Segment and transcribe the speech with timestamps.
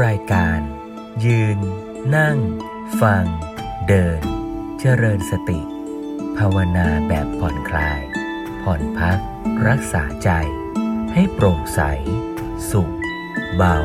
[0.00, 0.60] รายการ
[1.24, 1.58] ยืน
[2.16, 2.38] นั่ง
[3.00, 3.24] ฟัง
[3.88, 4.20] เดิน
[4.80, 5.60] เจริญสติ
[6.38, 8.00] ภาวนาแบบผ่อนคลาย
[8.62, 9.18] ผ่อนพัก
[9.68, 10.30] รักษาใจ
[11.12, 11.80] ให้โปร่งใส
[12.70, 12.92] สุข
[13.56, 13.78] เบา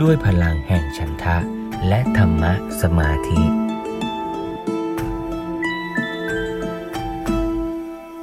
[0.00, 1.38] ด้วยพลังแห่งฉันทะ
[1.88, 2.52] และธรรมะ
[2.82, 3.42] สมาธิ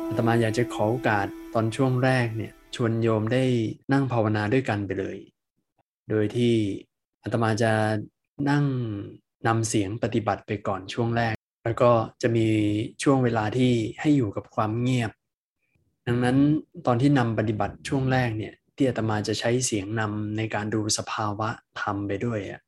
[0.08, 3.44] อาตมาอยากจะขอโอกาสตอนช่วงแรกเนี่ยชวนโยมได้
[3.94, 5.18] นั่งภาวนาด้วยกันไปเลย
[6.10, 6.56] โดยที่
[7.24, 7.72] อาตมาจะ
[8.50, 8.66] นั่ง
[9.48, 11.92] นำเสียงปฏิบัติไปก่อนช่วงแรก แล้วก็
[12.22, 12.48] จะมี
[13.04, 15.12] ช่วงเวลาที่ให้อยู่กับความเงียบ
[16.08, 16.38] ดังนั้น
[16.86, 22.62] ตอนที่นำปฏิบัติช่วงแรกเนี่ยที่อาตมาจะใช้เสียงนำในการดูสภาวะธรรมไปด้วยอะ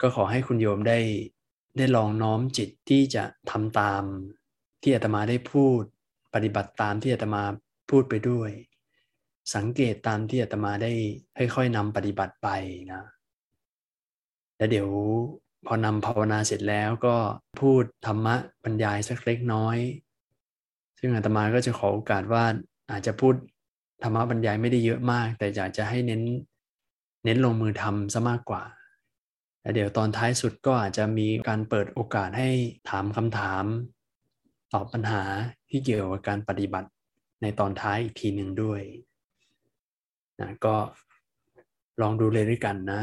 [0.00, 0.98] ก็ขอให้คุณโยมได้
[1.76, 4.02] ได้ลองน้อมจิตที่จะทำตาม
[4.82, 5.82] ที่อาตมาได้พูด
[6.34, 7.42] ปฏิบัติตามที่อาตมา
[7.90, 8.50] พูดไปด้วย
[9.54, 10.92] สังเกตตามที่อาตมาได้
[11.54, 12.48] ค่อยๆนำปฏิบัติไป
[12.92, 13.02] นะ
[14.62, 14.90] แล้วเดี๋ยว
[15.66, 17.16] พอนำภาวนาเสร็จแล้วก็
[17.60, 19.78] พูดธรรมะบรรยายสักเล็กน้อย
[20.98, 22.44] ซึ่งอาตมาก็จะขอโอกาสว่า
[22.90, 23.34] อาจจะพูด
[24.02, 26.22] ธรรมะบรรยายไม่ได้เยอะมาก แต่อยากจะให้เน้น
[27.24, 28.62] เน้นลงมือทำซะมากกว่า
[29.60, 32.50] แล้วเดี๋ยวตอนท้ายสุดก็อาจจะมีการเปิดโอกาสให้
[32.90, 33.64] ถามคำถาม
[34.72, 35.22] ตอบปัญหา
[35.70, 36.88] ที่เกี่ยวกับการปฏิบัติ
[37.42, 38.80] ในตอนท้ายอีกทีหนึ่งด้วย
[40.40, 40.76] นะก็
[42.00, 43.02] ลองดูเลยด้วยกันนะ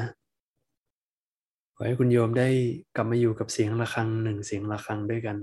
[1.81, 2.49] ขอให้คุณโยมได้
[2.95, 5.37] กลับมาอยู่กับเสียงะระฆังหนึ่งเสียงะระฆังด้วยกัน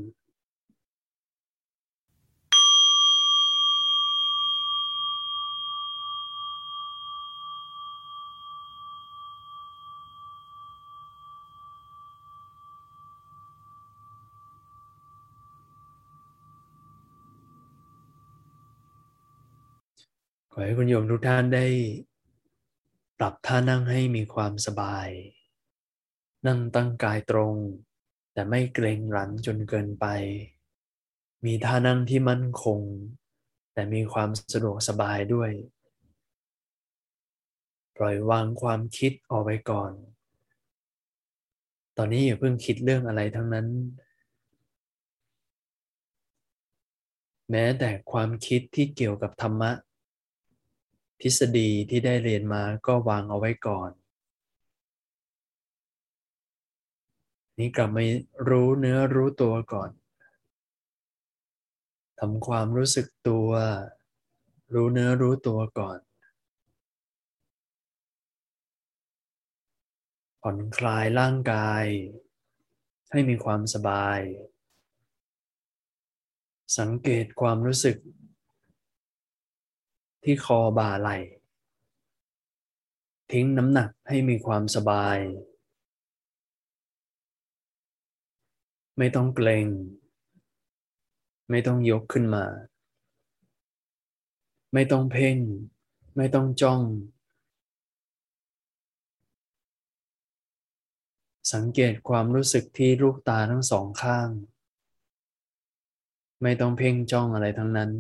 [20.53, 21.67] ขอให้คุณโยมทุกท่านได้
[23.19, 25.09] ปรับท่านั่งให้มีความสบาย
[26.47, 27.55] นั่งตั้งกายตรง
[28.33, 30.07] แต่ไม่เกรงหลันจนเกินไป
[31.45, 32.81] มีท่านั่งที่มั่นคง
[33.73, 35.51] แต่มีความสะดวกสบายด้วย
[37.97, 39.93] ปล่อยวางความคิดออกไปก่อน
[41.97, 43.69] ตอนนี้อย่าเพิ่งคิดเรื่องอะไรทั้งนั้น
[47.51, 49.73] แม้แต่ความคิดที่เกี่ยวกับธรรมะ
[51.21, 53.91] ทฤษฎีที่ได้เรียนมาก็วางเอาไว้ก่อน
[57.59, 58.05] นี่กลับมา
[58.49, 59.91] รู้เนื้อรู้ตัวก่อน
[62.19, 63.51] ทำความรู้สึกตัว
[64.75, 65.99] รู้เนื้อรู้ตัวก่อน
[70.43, 71.85] ผ่อนคลายร่างกาย
[73.11, 74.19] ให้มีความสบาย
[76.79, 77.97] สังเกตความรู้สึก
[80.25, 81.19] ที่คอบ่าไหล่
[83.33, 85.19] ทิ้งน้ำหนักให้มีความสบาย
[88.99, 89.69] ไม่ต้องเกรง
[91.51, 92.45] ไม่ต้องยกขึ้นมา
[94.73, 95.39] ไม่ต้องเพ่ง
[96.17, 96.83] ไม่ต้องจ้อง
[101.53, 104.29] สังเกตความรู้สึกที่ลูกตาทั้งสองข้าง
[106.43, 107.91] ไม่ต้องเพ่งจ้องอะไรทั้งนั้น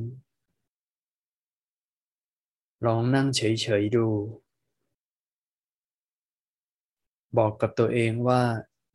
[2.84, 4.06] ลองนั่งเฉยๆดู
[7.38, 8.42] บอกกับตัวเองว่า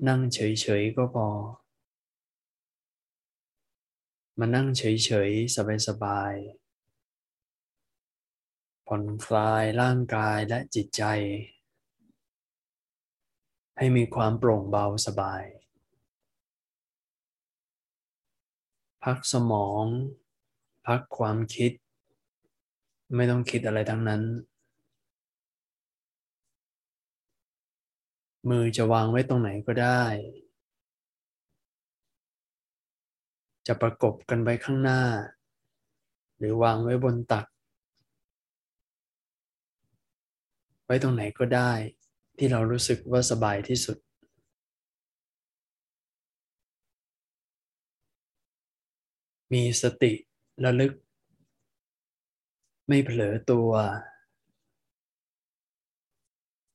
[0.07, 0.39] นั่งเฉ
[0.81, 1.27] ยๆก็พอ
[4.43, 5.55] มานั่งเฉยๆ
[5.87, 11.03] สบายๆ ผ่อนคลายร่างกายและจิตใจ
[13.77, 15.43] ให้มีความโปร่งเบาสบาย
[19.03, 19.85] พักสมอง
[20.87, 21.71] พักความคิด
[23.15, 24.21] ไม่ต้องคิดอะไรทั้งนั้น
[28.49, 30.03] มือจะวางไว้ตรงไหนก็ได้
[33.67, 35.03] จะประกบกันไว้ข้างหน้า
[36.37, 37.45] หรือวางไว้บนตัก
[40.85, 41.71] ไว้ตรงไหนก็ได้
[42.37, 43.97] ที่เรารู้สึกว่าสบายที่สุด
[49.53, 50.13] มีสติ
[50.63, 50.93] ระลึก
[52.87, 53.71] ไม่เผลอตัว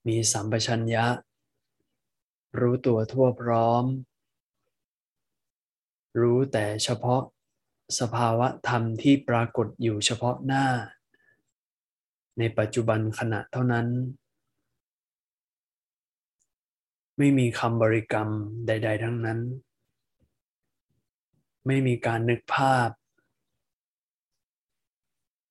[0.06, 1.06] มีสัมปชัญญะ
[2.60, 3.84] รู้ตัวทั่วพร้อม
[6.20, 7.22] รู้แต่เฉพาะ
[8.00, 10.66] สภาวะธรรมที่ปรากฏอยู่เฉพาะหน้า
[12.38, 13.86] ในปัจจุบันขณะเท่านั้น
[17.18, 18.28] ไม่มีคำบริกรรม
[18.66, 19.40] ใด ๆ ทั้งนั้น
[21.66, 22.88] ไม่มีการนึกภาพ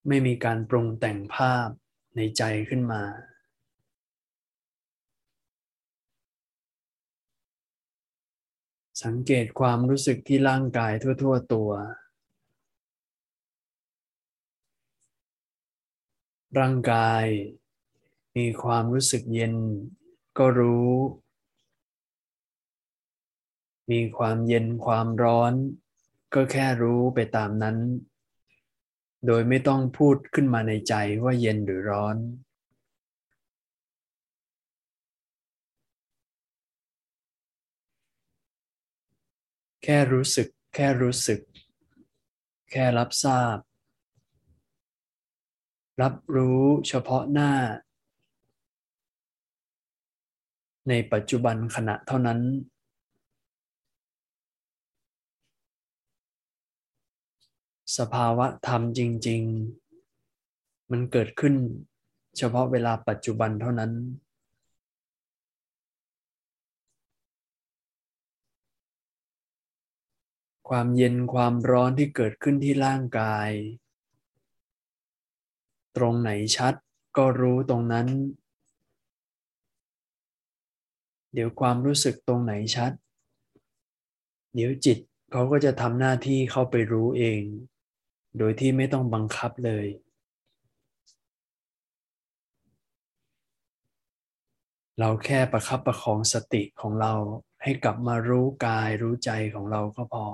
[0.07, 1.67] ไม่มีการปรุงแต่งภาพ
[2.15, 3.03] ในใจขึ้นมา
[9.03, 11.71] สังเกตความรู้สึกที่ร่างกายทั่ว ๆ ตัว
[16.59, 17.25] ร่างกาย
[18.37, 19.55] มีความรู้สึกเย็น
[20.37, 20.91] ก็รู้
[23.91, 25.53] มีความเย็นความร้อน
[26.33, 27.77] ก็แค่รู้ไปตามนั้น
[29.25, 30.93] โดยไม่ต้องพูดขึ้นมาในใจ
[31.23, 32.17] ว่าเย็นหรือร้อน
[39.87, 41.39] แค่รู้สึก แค่รู้สึก
[42.71, 43.57] แค่รับทราบ
[46.01, 47.51] รับรู้เฉพาะหน้า
[50.89, 52.39] ในปัจจุบันขณะเท่านั้น
[57.97, 59.41] สภาวะธรรมจริง
[60.15, 61.55] ๆ มันเกิดขึ้น
[62.37, 63.91] เฉพาะเวลาปัจจุบันเท่านั้น
[70.69, 73.49] ความเย็นความร้อนที่เกิดขึ้นที่ร่างกาย
[75.97, 76.73] ตรงไหนชัด
[77.17, 78.07] ก็รู้ตรงนั้น
[81.33, 82.91] เดี๋ยวความรู้สึกตรงไหนชัด
[84.53, 84.97] เดี๋ยวจิต
[85.31, 87.41] เขาก็จะทำหน้าที่เข้าไปรู้เอง
[88.37, 89.87] โดยที่ไม่ต้องบังคับเลย
[94.99, 97.13] เราแค่ประคับประคองสติของเรา
[97.63, 100.25] ให้กลับมารู้กายรู้ใจของเราก็พอ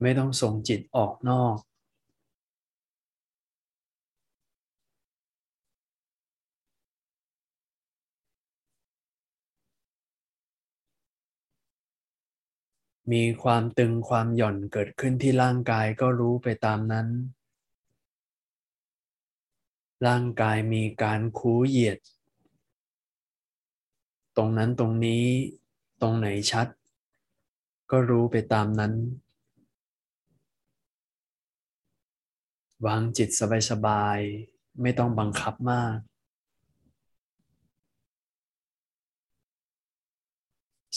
[0.00, 1.56] ไม่ต้องส่งจิตออกนอก
[13.12, 17.08] มีความตึงความหย่อนเกิดขึ้นที่ร่างกายก็รู้ไปตามนั้น
[20.06, 21.98] ร่างกายมีการคูเหยียด
[24.36, 25.24] ตรงนั้นตรงนี้
[26.02, 26.66] ตรงไหนชัด
[27.90, 28.92] ก็รู้ไปตามนั้น
[32.86, 33.28] วางจิต
[33.70, 35.96] สบายๆ ไม่ต้องบังคับมาก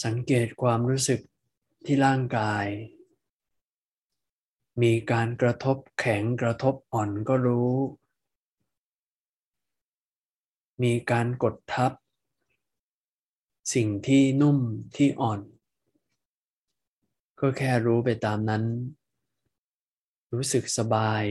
[0.04, 1.20] สังเกตความรู้สึก
[1.86, 2.66] ที่ร่างกาย
[4.82, 7.74] มีการกระทบแข็งกระทบอ่อนก็รู้
[10.84, 11.92] มีการกดทับ
[13.74, 14.58] สิ่งที่นุ่ม
[14.96, 15.42] ที่อ่อน
[17.40, 18.64] ก็แค่รู้ไปตามนั้น
[20.34, 21.24] รู้สึกสบาย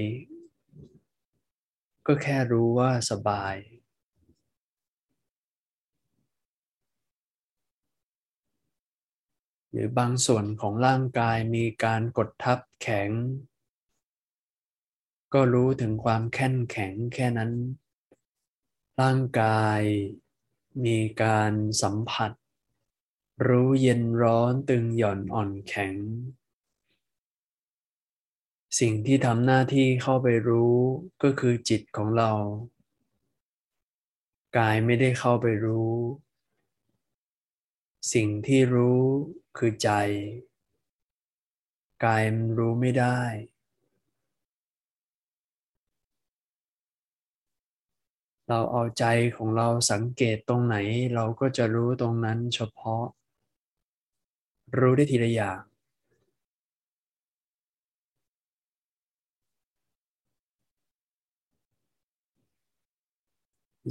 [2.06, 3.56] ก็แค่รู้ว่าสบาย
[9.70, 13.10] หรือบางส่วนของร่างกายมีการกดทับแข็ง
[15.34, 17.52] ก็รู้ถึงความแข็งแข็งแค่นั้น
[19.00, 19.80] ร่างกาย
[20.84, 22.32] มีการสัมผัส
[23.48, 25.94] รู้เย็นร้อนตึงหย่อนอ่อนแข็ง
[28.78, 30.74] สิ่งที่ทำหน้าที่เข้าไปรู้
[31.22, 32.30] ก็คือจิตของเรา
[34.56, 35.92] กายไม่ได้เข้าไปรู้
[38.14, 39.00] สิ่งที่รู้
[39.56, 39.90] คือใจ
[42.04, 43.18] กายมันรู้ไม่ได้
[48.48, 49.04] เราเอาใจ
[49.36, 50.76] ของเราสังเกตตรงไหน
[51.14, 53.04] เราก็จะรู้ตรงนั้นเฉพาะ
[54.78, 55.60] รู้ได้ทีละอย่าง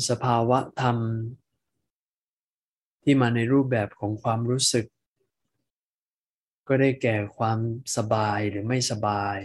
[0.10, 0.98] สภาวะธรรม
[3.04, 4.86] ที่มาในรูปแบบของความรู้สึก
[6.68, 7.60] ก็ได้แก่ความ
[7.96, 9.38] สบายหรือไม่สบาย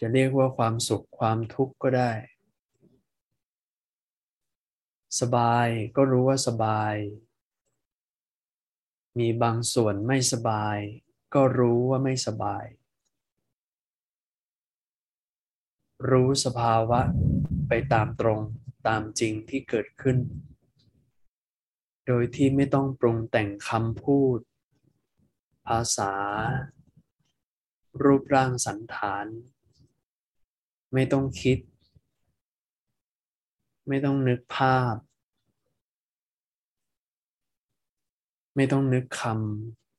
[0.00, 2.12] จะเรียกว่าความสุขความทุกข์ก็ได้
[5.20, 5.66] สบาย
[5.96, 6.94] ก็รู้ว่าสบาย
[9.18, 10.78] มีบางส่วนไม่สบาย
[11.34, 12.64] ก็รู้ว่าไม่สบาย
[16.10, 17.00] รู้สภาวะ
[17.68, 18.40] ไปตามตรง
[18.86, 20.16] ตามจริงที่เกิดขึ้น
[22.06, 24.38] โดยที่ไม่ต้องปรุงแต่งคำพูด
[25.66, 26.12] ภาษา
[28.02, 29.26] รูปร่างสันฐาน
[30.94, 31.58] ไม่ต้องคิด
[33.88, 34.96] ไม่ต้องนึกภาพ
[38.56, 39.22] ไม่ต้องนึกค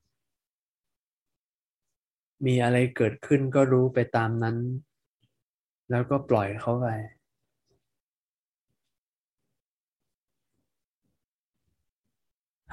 [0.10, 4.58] ำมีอะไรเกิดขึ้นก็รู้ไปตามนั้น
[5.89, 6.88] แล้วก็ปล่อยเขาไป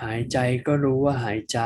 [0.02, 1.58] หายใจก็รู้ว่าหายใจ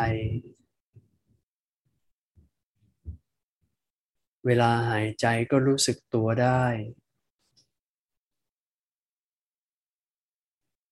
[4.46, 6.64] เวลาหายใจก็รู้สึกตัวได้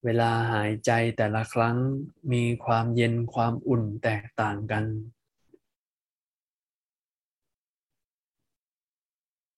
[0.04, 1.76] เวลาหายใจแต่ละครั้ง
[2.32, 4.84] มีความเย็นความอุ่นแตกต่างกัน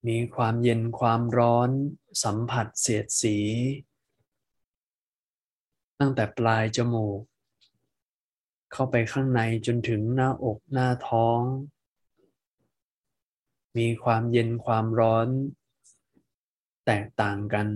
[0.09, 1.71] มีความเย็นความร้อน
[2.25, 3.37] สัมผัสเสียดสี
[5.99, 7.21] ตั้งแต่ปลายจมูก
[8.73, 11.41] เข้าไปข้างในจนถึงหน้าอกหน้าท้อง
[13.79, 15.29] มีความเย็นความร้อน
[16.87, 17.69] แตกต่างกัน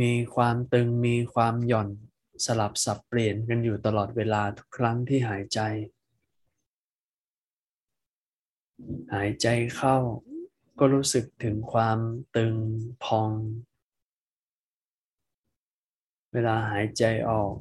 [0.00, 1.88] มีความตึงมีความหย่อน
[2.44, 5.60] สลับสับเปลี่ยนกันอยู่ตลอดเวลาทุกครั้งที่หายใจ
[9.14, 9.46] หายใจ
[9.76, 9.96] เข้า
[10.78, 11.98] ก็รู้สึกถึงความ
[12.36, 12.54] ตึง
[13.04, 13.30] พอง
[16.32, 17.54] เวลาหายใจออก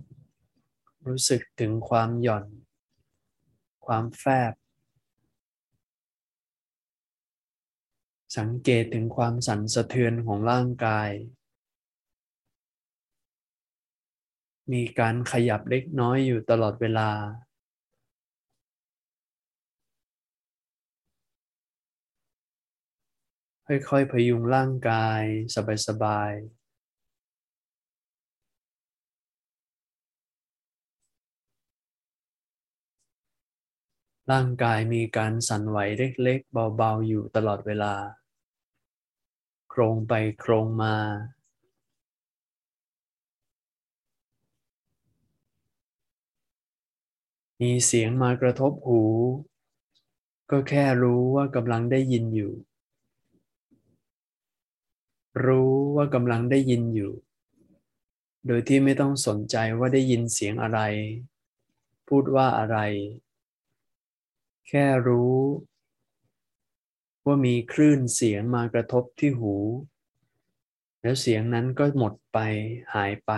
[1.07, 2.45] รู้สึกถึงความหย่อน
[3.85, 4.53] ความแฟบ
[8.37, 11.09] สังเกตถึงความสั่นสะเทือนของร่างกาย
[14.71, 17.09] มีการขยับเล็กน้อยอยู่ตลอดเวลา
[23.89, 25.23] ค่อยๆพยุงร่างกาย
[25.87, 35.77] สบายๆร่างกายมีการสั่นไหว
[36.23, 37.93] เล็กๆ เบาๆ อยู่ตลอดเวลา
[39.69, 40.95] โครงไปโครงมา
[47.61, 49.01] มีเสียงมากระทบหู
[50.51, 52.53] ก็แค่รู้ว่ากำลังได้ยินอยู่
[55.45, 57.13] รู้ว่ากำลังได้ยินอยู่
[58.47, 60.79] โดยที่ไม่ต้องสนใจว่าได้ยินเสียงอะไร
[62.07, 62.77] พูดว่าอะไร
[64.67, 65.37] แค่รู้
[67.25, 69.55] ว่ามีคลื่นเสียงมากระทบที่หู
[71.01, 72.37] แล้วเสียงนั้นก็หมดไป
[72.93, 73.31] หายไป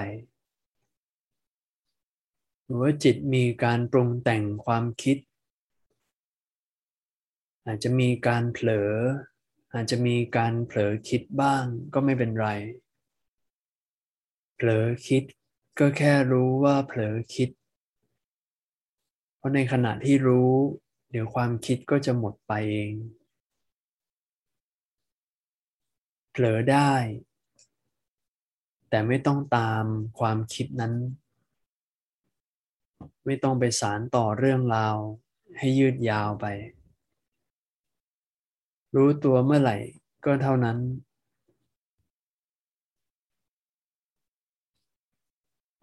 [2.64, 5.18] หรือว่าจิตมีการปรุงแต่งความคิด
[7.66, 8.92] อาจจะมีการเผลอ
[9.74, 11.64] อาจจะมีการเผลอคิดบ้าง
[11.94, 12.48] ก็ไม่เป็นไร
[14.56, 15.24] เผลอคิด
[15.80, 17.50] ก็แค่รู้ว่าเผลอคิด
[19.38, 20.52] เพราะในขณะที่รู้
[21.12, 22.94] เดี๋ยวความคิดก็จะหมดไปเอง
[26.32, 26.94] เผลอได้
[28.90, 29.86] แต่ไม่ต้องตาม
[30.20, 30.94] ความคิดนั้น
[33.26, 34.96] ไม่ต้องไปสารต่อเรื่องราว
[35.58, 36.46] ให้ยืดยาวไป
[38.96, 39.78] รู้ตัวเมื่อไหร่
[40.26, 40.78] ก็เท่านั้น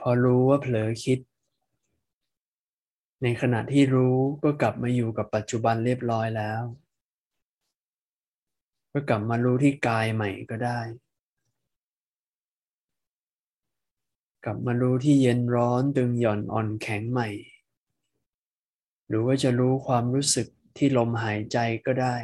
[0.01, 1.19] พอรู้ว่าเผลอคิด
[3.23, 6.63] ในขณะที่รู้ก็กลับมาอยู่กับปัจจุบันเรียบร้อยแล้ว
[8.93, 10.81] ก็กลับมารู้ที่กายใหม่ก็ได้
[14.45, 17.29] กลับมารู้ที่เย็นร้อนตึงหย่อนอ่อนแข็งใหม่
[19.09, 22.17] หรือว่าจะรู้ความรู้สึกที่ลมหายใจก็ได้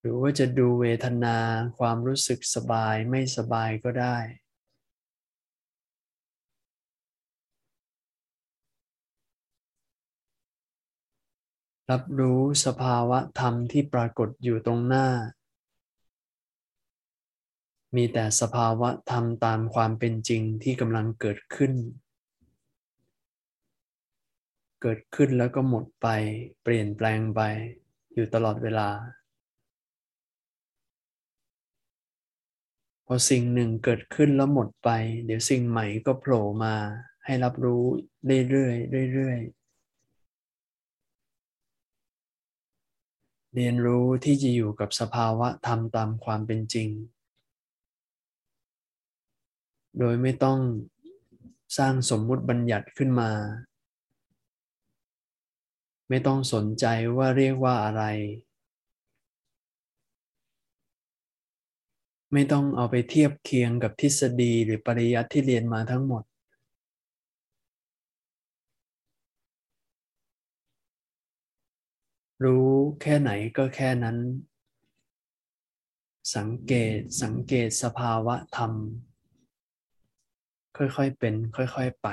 [0.00, 1.38] หรือว่าจะดูเวทนา
[1.78, 4.16] ความรู้สึกสบายไม่สบายก็ได้
[11.90, 15.08] รับรู้สภาวะธรรมที่ปรากฏอยู่ตรงหน้า
[17.96, 21.72] มีแต่สภาวะธรรมตามความเป็นจริงที่กำลังเกิดขึ้น
[24.82, 26.06] เกิดขึ้นแล้วก็หมดไป
[26.62, 27.40] เปลี่ยนแปลงไป
[28.14, 28.88] อยู่ตลอดเวลา
[33.10, 34.88] พอสิ่งหนึ่งเกิดขึ้นแล้วหมดไป
[35.26, 36.74] เดี๋ยวสิ่งใหม่ก็โผล่มา
[37.24, 37.84] ให้รับรู้
[38.50, 38.72] เรื่อ
[39.04, 39.54] ยๆเรื่อยๆ
[43.54, 46.88] เรียนรู้ที่จะอยู่กับสภาวะธรรมตามความเป็นจริง
[49.98, 50.58] โดยไม่ต้อง
[51.78, 53.30] สร้างสมมุติบัญญัติขึ้นมา
[56.08, 56.86] ไม่ต้องสนใจ
[57.16, 58.02] ว่าเรียกว่าอะไร
[62.32, 66.22] ไม่ต้องเอาไปเทียบเคียงกับทฤษฎีหรือปริยัติที่เรียนมาทั้งหมด
[72.44, 72.68] รู้
[73.02, 74.16] แค่ไหนก็แค่นั้น
[76.36, 78.72] สังเกตสังเกตสภาวะธรรม
[80.76, 82.08] ค่อยๆเป็น ค่อยๆไป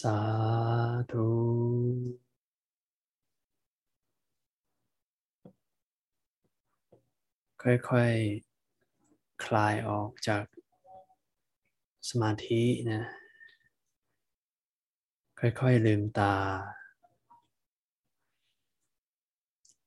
[0.00, 0.18] สา
[1.12, 1.28] ธุ
[7.62, 10.44] ค่อยๆคลายออกจาก
[12.08, 13.02] สมาธินะ
[15.40, 16.34] ค่อยๆลืมตา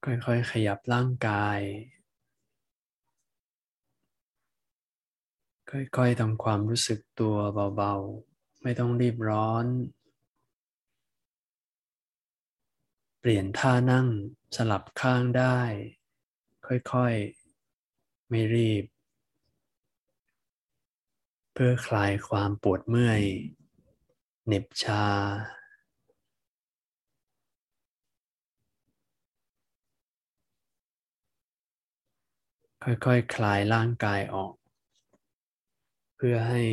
[0.06, 1.60] ค่อยๆขยับร่างกาย
[5.72, 7.36] ค่อยๆทำความรู้สึกตัว
[7.76, 9.66] เบาๆ ไม่ต้องรีบร้อน
[13.26, 14.08] เปลี่ยนท่านั่ง
[14.56, 15.60] สลับข้างได้
[16.68, 18.86] ค่อยๆ ไม่รีบ
[21.54, 23.22] เพื่อคลายความปวดเมื่อย
[24.46, 25.06] เหน็บชา
[32.84, 34.54] ค่อยๆคคลายร่างกายออก
[36.16, 36.64] เพื่อให้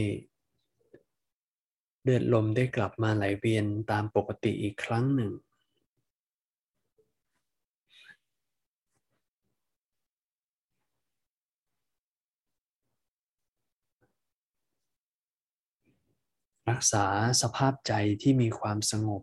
[2.02, 5.32] เลือดลมได้กลับมาไหลเวียนตามปกติอีกครั้งหนึ่ง
[16.70, 17.06] รักษา
[17.42, 19.22] สภาพใจที่มีความสงบ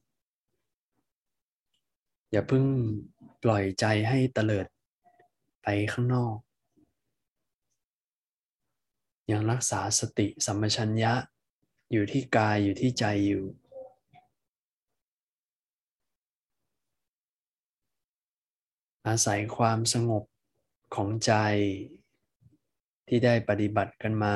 [2.32, 2.66] อย่าเพิ่ง
[3.44, 4.68] ปล่อยใจให้เตลิด
[5.64, 6.36] ไปข้างนอก
[9.32, 11.14] ยังรักษาสติสัมปชัญญะ
[11.92, 13.44] อยู่ที่กายอยู่ที่ใจอยู่
[19.08, 20.24] อาศัยความสงบ
[20.96, 21.34] ของใจ
[23.08, 24.26] ที่ได้ปฏิบัติกันม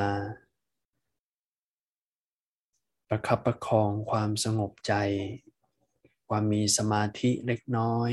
[3.14, 4.94] ประคับประคองความสงบใจ
[6.28, 8.10] ความมีสมาธิเล็กน้อย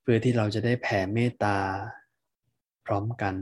[0.00, 1.58] เพื่อที่เราจะได้แผ่เมตตา
[2.86, 3.34] พร้อมกัน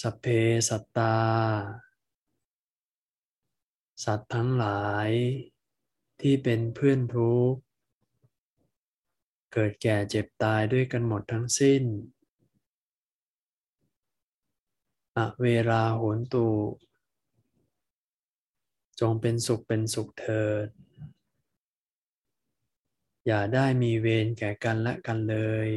[0.00, 0.26] สัพเพ
[0.68, 1.16] สัตตา
[4.04, 5.10] สัตว์ทั้งหลาย
[6.20, 7.60] ที่เป็นเพื่อนทุกข์
[9.52, 11.82] เกิดแก่เจ็บตายด้วยกันหมดทั้งสิ้น
[15.16, 16.48] อเวลาโหนตู
[19.00, 20.68] จงเป็นสุขเป็นสุขเถิด
[23.26, 25.36] อย่าได้มีเวรแก่กันและกันเล
[25.68, 25.70] ย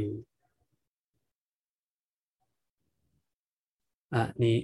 [4.15, 4.55] อะนิ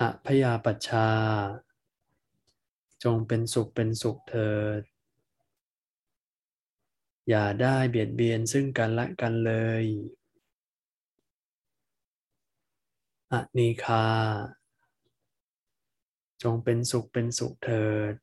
[0.00, 1.08] อะพยาปัชชา
[3.04, 4.82] จงเป็นสุขเป็นสุขเถิด
[7.28, 9.52] อย่าได้เบียดเบียนซึ่งกันและกันเล
[9.82, 9.84] ย
[13.32, 14.06] อะนีคา
[16.42, 18.14] จงเป็นสุขเป็นสุขเถิด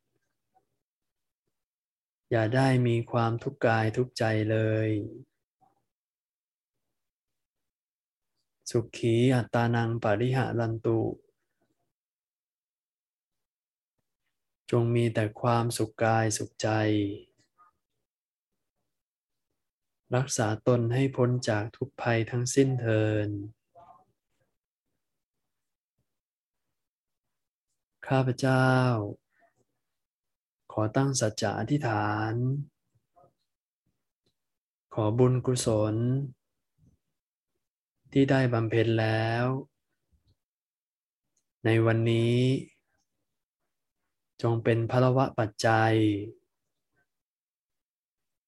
[2.31, 4.57] อย่าได้มีความทุกข์กายทุกใจเล
[4.88, 4.89] ย
[8.71, 10.99] สุขีอัตานังปริหารันตุ
[14.71, 16.69] จงมีแต่ความสุขกายสุขใจ
[20.15, 23.27] รักษาตนให้พ้นจากทุกภัยทั้งสิ้นเทิน
[28.07, 28.69] ข้าพเจ้า
[30.71, 32.34] ขอตั้งสัจจะอธิษฐาน
[34.93, 35.95] ขอบุญกุศล
[38.12, 39.45] ที่ได้บำเพ็ญแล้ว
[41.65, 42.38] ในวันนี้
[44.41, 45.95] จงเป็นพระวะปัจจัย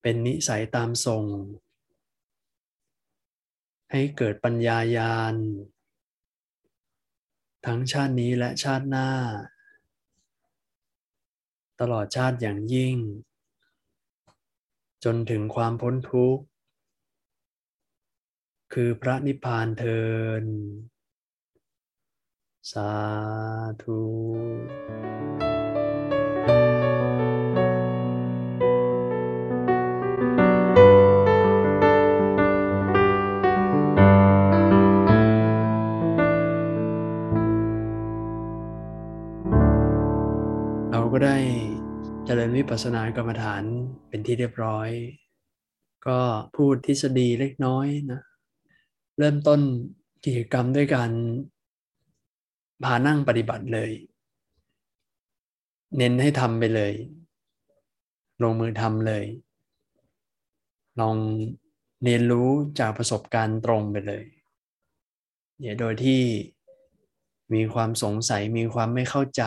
[0.02, 1.26] เป็นนิสัยตามส่ง
[3.91, 5.36] ให้เกิดปัญญายาณ
[7.65, 9.10] ทั้งชาตินี้และชาติหน้า
[11.80, 12.95] ตลอดชาติอย่างยิ่ง
[15.04, 16.43] จนถึงความพ้นทุกข์
[18.77, 20.01] คือพระนิพพานเทิ
[20.41, 20.43] น
[22.71, 22.91] สา
[23.83, 24.01] ธุ
[40.91, 41.38] เราก็ได้
[42.25, 43.63] เจริญวิปัสสนากรรมฐาน
[44.09, 44.89] เป็นที่เรียบร้อย
[46.07, 46.19] ก็
[46.55, 48.21] พูดทฤษฎีเล็กน้อยนะ
[49.17, 49.60] เริ่มต้น
[50.26, 51.12] กิจกรรมด้วยการ
[52.84, 53.91] พานั่งปฏิบัติเลย
[55.97, 56.93] เน้นให้ทำไปเลย
[58.43, 59.26] ลงมือทำเลย
[60.99, 61.15] ลอง
[62.04, 62.49] เรียนรู้
[62.80, 64.26] จากประสบการณ์ตรงไปเลย
[65.60, 66.21] เดี๋ยวโดยที่
[67.54, 69.43] มีความสงสัยมีความไม่เข้าใจ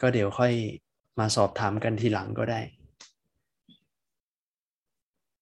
[0.00, 0.52] ก็เดี๋ยวค่อย
[1.18, 2.60] มาสอบถามกันทีหลังก็ได้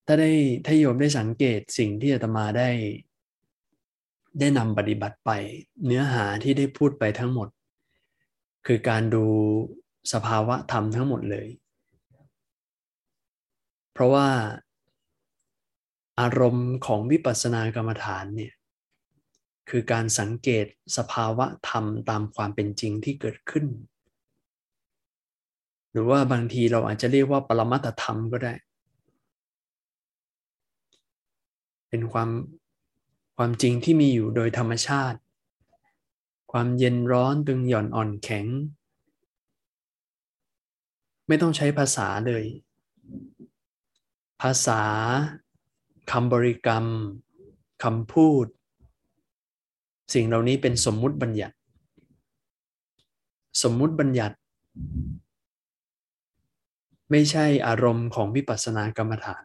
[0.07, 0.33] ถ้าได้
[0.67, 2.71] ถ้าโยมได้สังเกตสิ่งที่อาตมาได้
[4.39, 5.31] ได้นำปฏิบัติไป
[5.87, 7.49] เนื้อหาที่ได้พูดไปทั้งหมด
[8.67, 9.25] คือการดู
[10.13, 11.49] สภาวะธรรมทั้งหมดเลย
[13.93, 14.29] เพราะว่า
[16.21, 18.55] อารมณ์ของวิปัสสนากรรมฐานเนี่ย
[19.71, 20.67] คือการสังเกต
[20.97, 23.67] สภาวะธรรมตามความเป็นจริงที่เกิดขึ้น
[25.91, 28.55] หรือว่าบางทีเราอาจจะเรียกว่าปรมัตธรรมก็ได้
[31.89, 32.29] เป็นความ
[33.37, 35.19] ความจริงที่มีอยู่โดยธรรมชาติ
[36.53, 38.47] ความเย็นร้อนตึงหย่อนอ่อนแข็ง
[41.29, 42.45] ไม่ต้องใช้ภาษาเลย
[44.43, 44.83] ภาษา
[46.11, 46.85] คำบริกรรม
[47.85, 48.47] คำพูด
[50.15, 51.57] สิ่งเหล่านี้เป็นสมมุติบัญญัติ
[53.63, 54.37] สมมุติบัญญัติ
[57.11, 59.45] ไม่ใช่อารมณ์ของวิปัสสนากรรมฐาน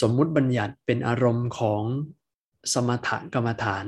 [0.00, 1.82] สมมุติบัญญัติเป็นอารมณ์ของ
[2.74, 3.86] สมถกรรมฐาน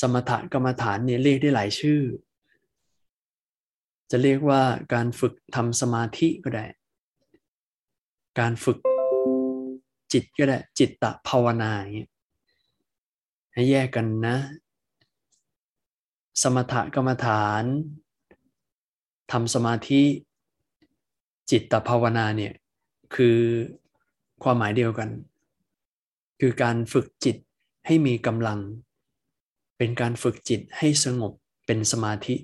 [0.00, 2.00] สมถกรรมฐานเนี่ยเรียกได้หลายชื่อ
[4.10, 4.62] จะเรียกว่า
[4.94, 6.66] การฝึกทำสมาธิก็ได้
[8.38, 8.78] การฝึก
[10.12, 12.10] จิตก็ได้จิตตภาวนาอย่างเงี้ย
[13.52, 14.36] ให้แยกกันนะ
[16.42, 17.64] สมถกรรมฐาน
[19.32, 20.02] ทำสมาธิ
[21.50, 22.54] จิตตภาวนาเนี่ย
[23.14, 23.40] คือ
[24.42, 25.10] ความหมายเดียวกัน
[26.40, 27.36] คือการฝึกจิต
[27.86, 28.58] ให้มีกำลัง
[29.78, 31.32] เป็นการฝึกจิตให้สงบ
[31.66, 32.34] เป็นสมาธิ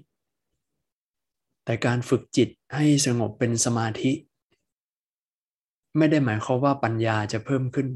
[1.65, 4.13] แต่การฝึกจิตให้สงบเป็นสมาธิ
[5.97, 7.89] ไม่ได้หมายความว่าปัญญาจะเพิ่มขึ้น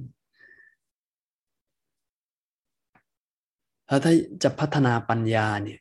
[3.87, 5.81] แล้วถ้าจะพัฒนาปัญญาเนี่ย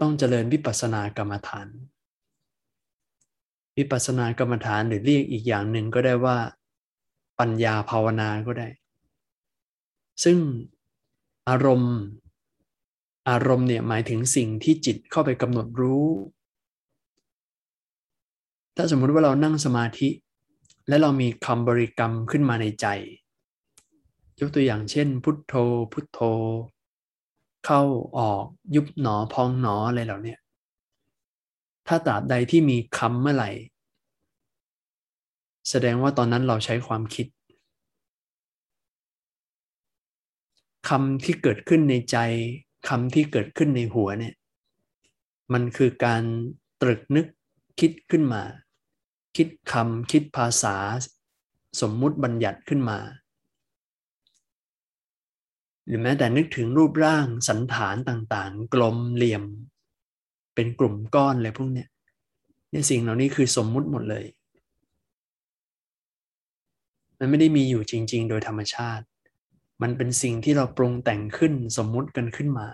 [0.00, 1.68] ต้องเจริญวิปัสสนากรรมฐาน
[3.78, 6.38] วิปัสสนากรรมฐานหรือเรียกอีกอย่างหนึ่งก็ได้ว่า
[7.38, 8.68] ปัญญาภาวนาก็ได้
[10.24, 10.38] ซึ่ง
[11.48, 11.96] อารมณ์
[13.30, 16.06] อารมณ์เนี่ยหมายถึงสิ่งที่จิตเข้าไปกำหนดรู้
[18.76, 20.08] ถ้าสมมุติว่าเรานั่งสมาธิ
[20.88, 22.86] และเรามีคำบริกรรมขึ้นมาในใจ
[24.40, 25.54] ยกตัวอย่างเช่น พุทโธ
[25.92, 26.20] พุทโธ
[27.66, 27.82] เข้า
[28.18, 28.44] ออก
[28.74, 30.36] ยุบหนอพองหนออะไรเหล่านี้
[31.86, 33.50] ถ้าตราบใดที่มีคำเมื่อไหร่
[35.70, 37.26] แสดงว่าตอนนั้นเราใช้ความคิด
[40.88, 42.16] คำที่เกิดขึ้นในใจ
[42.88, 44.34] คำที่เกิดขึ้นในหัวเนี่ย
[45.52, 46.22] มันคือการ
[46.82, 47.26] ตรึกนึก
[47.80, 48.42] คิดขึ้นมา
[49.36, 50.76] คิดคำคิดภาษา
[51.80, 52.98] สมมุติบัญญัติขึ้นมา
[55.86, 59.44] หรือแม้แต่นึกถึงรูปร่างสันฐานต่างๆ กลมเหลี่ยม
[60.54, 61.88] เป็นกลุ่มก้อนอะไรพวกเนี้ย
[62.70, 64.24] เนี่ยสิ่งเหล่านี้คือสมมุติหมดเลย
[67.18, 69.04] มันไม่ได้มีอยู่จริง ๆ โดยธรรมชาติ
[69.82, 72.66] มันเป็นสิ่งที่เราปรุงแต่งขึ้นสมมุติกันขึ้นมา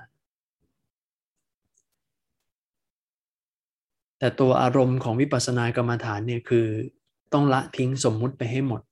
[4.19, 6.67] แต่ตัวอารมณ์ของวิปัสสนากรรมฐานเนี่ยคือ
[7.33, 8.83] ต้องละทิ้งสมมุติไปให้หมด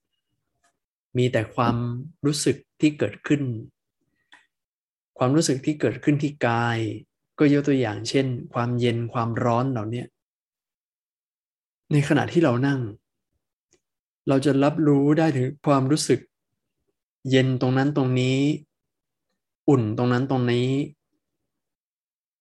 [1.17, 1.75] มีแต่ความ
[2.25, 3.41] รู้สึกที่เกิดขึ้น
[5.17, 6.77] ความรู้สึกที่เกิดขึ้นที่กาย
[7.39, 10.03] ก็ยกตัวอย่างเช่น ความเย็นความร้อนเหล่านี้
[11.91, 12.79] ในขณะที่เรานั่ง
[14.27, 16.19] เราจะรับรู้ได้ถึงความรู้สึก
[17.29, 18.37] เย็นตรงนั้นตรงนี้
[19.69, 20.69] อุ่นตรงนั้นตรงนี้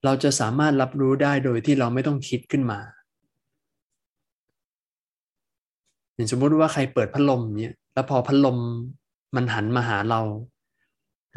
[0.04, 2.80] เราจะสามารถรับรู้ได้โดยที่เราไม่ต้องคิดขึ้นมา
[6.14, 8.58] อย่างสมมติว่าใครเปิดพัดลมเนี่ยแล้วพอพัดลม
[9.36, 10.20] มันหันมาหาเรา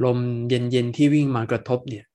[0.04, 0.18] ลม
[0.50, 2.06] เย็นๆที่วิ่งมากระทบเนี่ย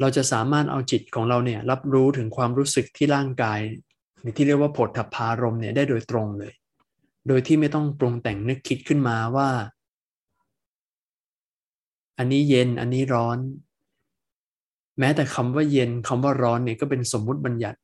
[0.00, 3.60] เราจะสามารถเอาจิตของเราเนี่ยรับรู้ถึงความรู้สึกที่ร่างกาย
[4.20, 6.52] หรือที่เรียกว่าผลทัพพารมเนี่ยได้โดยตรงเลย
[7.26, 9.50] โดยที่ไม่ต้องปรุงแต่งนึกคิดขึ้นมาว่า
[12.18, 13.38] อันนี้เย็นอันนี้ร้อน
[14.98, 17.78] แม้แต่คำว่าเย็นคำว่าร้อนเนี่ยก็เป็นสมมุติบัญญัติ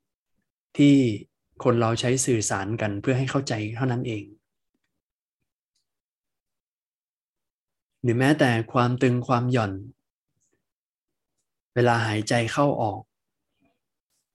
[0.78, 0.94] ที่
[1.64, 4.24] คนเราใช้สื่อสารกันเพื่อให้เข้าใจเท่านั้นเอง
[8.02, 9.72] หรือแม้แต่ความตึงความหย่อน
[11.74, 13.00] เวลาหายใจเข้าออก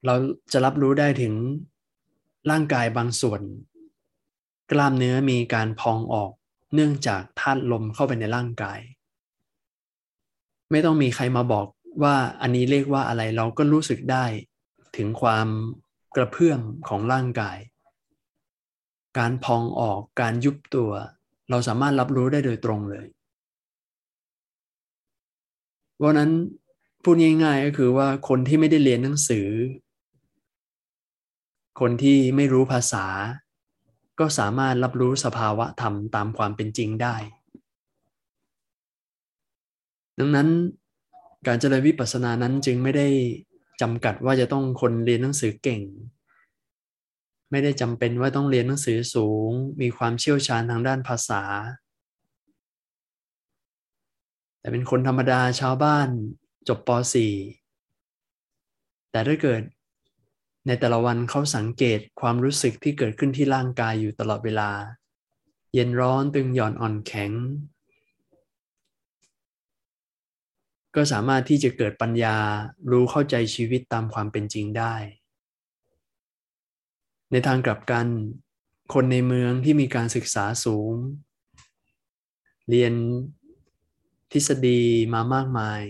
[0.05, 0.15] เรา
[0.51, 1.33] จะรับรู้ได้ถึง
[2.51, 3.41] ร่างกายบางส่วน
[4.71, 6.31] กล้ามเนื้อมีการพองออก
[6.73, 8.79] เนื่องจากธาตุลมเข้าไปในร่างกาย
[10.71, 11.67] ไม่ต้องมีใครมาบอก
[12.03, 14.25] ว่าอันนี้เรียกว่าอะไรเราก็รู้สึกได้
[14.95, 15.47] ถึงความ
[16.15, 17.57] กระเพื่อมของร่างกาย
[19.17, 20.91] การพองออกการยุบตัว
[21.49, 23.07] เราสามารถรับรู้ได้โดยตรงเลย
[25.97, 26.31] เพราะนั้น
[27.03, 29.47] พูดง่ายๆก็คือว่าคนที่ไม่ได้เรียนหนังสือ
[31.79, 33.05] คนที่ไม่รู้ภาษา
[34.19, 37.15] ก็สามารถรับรู้สภาวะธรรมตามความเป็นจริงได้
[40.19, 40.47] ดังนั้น
[41.47, 43.07] การเจริญวิปัสสนานั้นจึงไม่ได้
[43.81, 45.81] จำกัดว่าจะต้องคนเรียนหนังสือเก่ง
[47.51, 49.51] ไม่ได้จำเป็นว่าต้องเรียนหนังสือสูง
[49.81, 51.43] มีความเชี่ยวชาญทางด้านภาษา
[54.59, 56.07] แต่เป็นคนธรรมดาชาวบ้าน
[56.67, 56.89] จบป
[57.93, 59.61] .4 แต่ถ้าเกิด
[60.67, 64.71] ในแต่ละวันเขาสังเกตความรู้สึกที่เกิดขึ้นที่ร่างกายอยู่ตลอดเวลา
[65.73, 67.31] เย็นร้อนตึงหย่อนอ่อนแข็ง
[70.95, 72.37] ก็สามารถที่จะเกิดปัญญา
[72.91, 74.95] รู้เข้าใจชีวิตตามความเป็นจริงได้
[77.31, 78.07] ในทางกลับกัน
[78.93, 80.93] คนในเมืองที่มีการศึกษาสูง
[82.69, 82.93] เรียน
[84.31, 84.81] ทฤษฎี
[85.13, 85.81] มามากมาย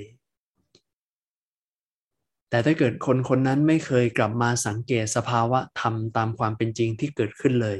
[2.49, 7.77] แต่ถ้าเกิดคนคนนั้นไม่เคยกลับมาสังเกตสภาวะธรรมตามความเป็นจริงที่เกิดขึ้นเลย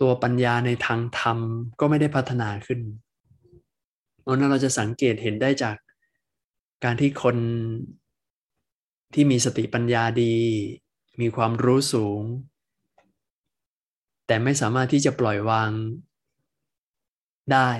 [0.00, 1.38] ตัวปัญญาในทางธรรม
[1.80, 2.80] ก็ไม่ได้พัฒนาขึ้น
[4.22, 5.76] เพราะนั้นเราจะสังเกตเห็นได้จาก
[6.84, 7.36] การที่คน
[9.14, 10.36] ที่มีสติปัญญาดี
[11.20, 12.22] มีความรู้สูง
[14.26, 15.70] แต่ไม่สามารถที่จะปล่อยวาง
[17.52, 17.70] ได้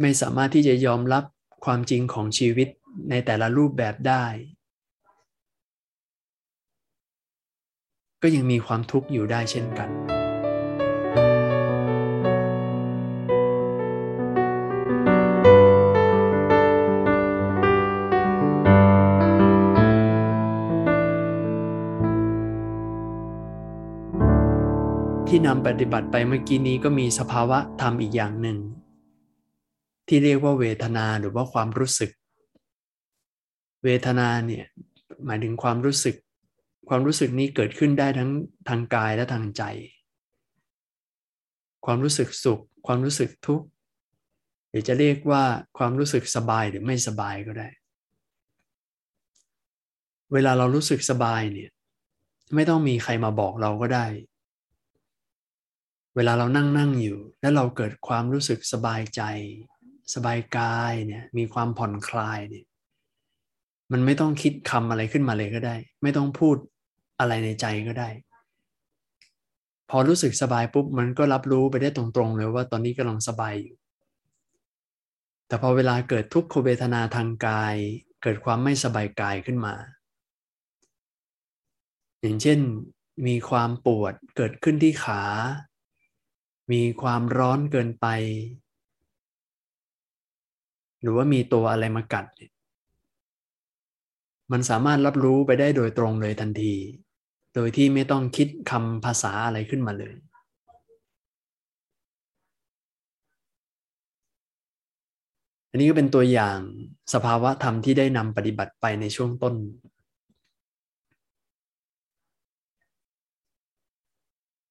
[0.00, 1.24] ไม่สามารถที่จะยอมรับ
[1.64, 2.68] ความจริงของชีวิต
[3.10, 4.24] ในแต่ละรูปแบบได้
[8.22, 9.90] ก็ยังมีความทุกข์อยู่ได้เช่นกัน
[25.28, 28.58] ที่นำปฏิบัติไปเมื่อกี้นี้ก็มีสภาวะธรรมอีกอย่างหนึ่ง
[30.06, 32.10] ที่เรียกว่าเวทนาหรือว่าความรู้สึก
[33.84, 34.66] เวทนาเนี่ย
[35.26, 36.16] หมายถึงความรู้สึก
[36.88, 38.30] ความรู้สึกนี้เกิดขึ้นได้ทั้ง
[38.68, 39.62] ทางกายและทางใจ
[41.86, 43.66] ความรู้สึกสุข ความรู้สึกทุกข์
[44.68, 45.44] หรือจะเรียกว่า
[45.78, 47.68] ความรู้สึกสบายหรือไม่สบายก็ได้
[50.32, 51.70] เวลาเรารู้สึกสบายเนี่ย
[52.54, 54.06] ไม่ต้องมีใครมาบอกเราก็ได้
[56.16, 59.22] เวลาเรานั่งนั่งอยู่ แล้วเราเกิดความรู้สึกสบายใจ
[60.14, 62.66] สบายกายเนี่ยมีความผ่อนคลายเนี่ย
[63.92, 66.56] มันไม่ต้องคิดคำอะไรขึ้นมาเลยก็ได้ ไม่ต้องพูด
[67.20, 68.08] อะไรในใจก็ได้
[69.90, 73.76] พอรู้สึกสบายปุ๊บมันก็รับรู้ไปได้ตรงๆเลยว่าตอนนี้กำลังสบายอยู่
[75.46, 77.74] แต่พอเวลาเกิดทุกขเวทนาทางกาย
[78.22, 79.74] เกิดความไม่สบายกายขึ้นมา
[82.20, 82.60] อย่างเช่น
[83.26, 85.22] มีความปวดเกิดขึ้นที่ขา
[86.72, 88.06] มีความร้อนเกินไป
[91.00, 92.53] หรือว่ามีตัวอะไรมากัดเนี่ย
[94.52, 96.74] มันสามารถรับรู้ไปได้โดยตรงเลยทันที
[97.54, 100.14] โดยที่ไม่ต้องคิดคำภาษาอะไรขึ้นมาเลย
[105.70, 106.58] อันนี้ก็เป็นตัวอย่าง
[107.14, 109.54] สภาวะธรรมที่ได้นำปฏิบัติไปในช่วงต้น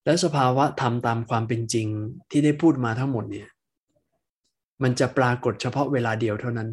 [0.06, 1.88] และสภาวะธรรมตามความเป็นจริง
[2.32, 3.50] ที่ได้พูดมาทั้งหมดเนี่ย
[4.84, 6.70] มันจะปรากฏเฉพาะเวลาเดียวเท่านั้น